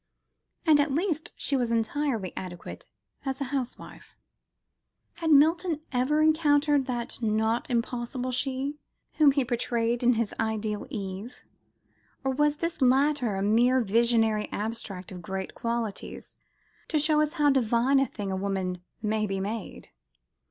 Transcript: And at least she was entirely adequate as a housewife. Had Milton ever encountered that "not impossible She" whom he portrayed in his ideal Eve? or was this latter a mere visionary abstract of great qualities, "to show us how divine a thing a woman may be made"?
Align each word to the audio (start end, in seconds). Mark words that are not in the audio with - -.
And 0.65 0.79
at 0.79 0.91
least 0.91 1.31
she 1.37 1.55
was 1.55 1.71
entirely 1.71 2.33
adequate 2.35 2.87
as 3.23 3.39
a 3.39 3.43
housewife. 3.53 4.15
Had 5.21 5.29
Milton 5.29 5.81
ever 5.91 6.23
encountered 6.23 6.87
that 6.87 7.21
"not 7.21 7.69
impossible 7.69 8.31
She" 8.31 8.79
whom 9.17 9.31
he 9.33 9.45
portrayed 9.45 10.01
in 10.01 10.13
his 10.13 10.33
ideal 10.39 10.87
Eve? 10.89 11.43
or 12.23 12.31
was 12.31 12.57
this 12.57 12.81
latter 12.81 13.35
a 13.35 13.43
mere 13.43 13.79
visionary 13.79 14.49
abstract 14.51 15.11
of 15.11 15.21
great 15.21 15.53
qualities, 15.53 16.35
"to 16.87 16.97
show 16.97 17.21
us 17.21 17.33
how 17.33 17.51
divine 17.51 17.99
a 17.99 18.07
thing 18.07 18.31
a 18.31 18.35
woman 18.35 18.81
may 19.03 19.27
be 19.27 19.39
made"? 19.39 19.89